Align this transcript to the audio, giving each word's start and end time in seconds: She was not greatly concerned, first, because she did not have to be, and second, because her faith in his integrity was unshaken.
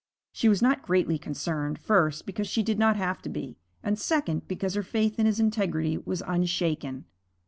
She 0.31 0.49
was 0.49 0.63
not 0.63 0.81
greatly 0.81 1.19
concerned, 1.19 1.77
first, 1.77 2.25
because 2.25 2.47
she 2.47 2.63
did 2.63 2.79
not 2.79 2.95
have 2.95 3.21
to 3.21 3.29
be, 3.29 3.59
and 3.83 3.99
second, 3.99 4.47
because 4.47 4.73
her 4.73 4.81
faith 4.81 5.19
in 5.19 5.27
his 5.27 5.39
integrity 5.39 5.95
was 5.99 6.23
unshaken. 6.25 7.05